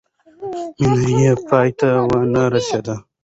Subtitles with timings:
[0.89, 2.95] مینه یې پای ته ونه رسېده.